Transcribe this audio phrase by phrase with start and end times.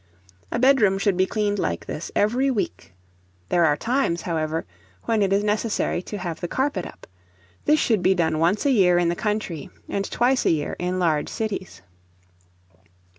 [0.51, 2.91] A bedroom should be cleaned like this every week.
[3.49, 4.65] There are times, however,
[5.03, 7.05] when it is necessary to have the carpet up;
[7.65, 10.97] this should be done once a year in the country, and twice a year in
[10.97, 11.83] large cities.